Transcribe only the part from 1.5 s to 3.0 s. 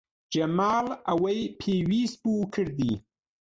پێویست بوو کردی.